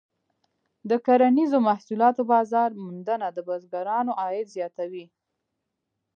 [0.89, 5.05] د کرنیزو محصولاتو بازار موندنه د بزګرانو عاید زیاتوي.